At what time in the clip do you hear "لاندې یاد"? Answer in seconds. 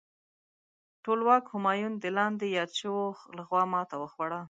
2.17-2.71